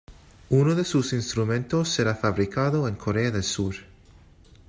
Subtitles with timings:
[0.49, 3.75] Uno de sus instrumentos será fabricado en Corea del Sur.